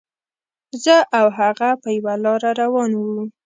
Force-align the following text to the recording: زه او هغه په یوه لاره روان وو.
زه 0.83 0.95
او 1.17 1.25
هغه 1.39 1.69
په 1.81 1.89
یوه 1.97 2.15
لاره 2.23 2.51
روان 2.61 2.91
وو. 2.95 3.19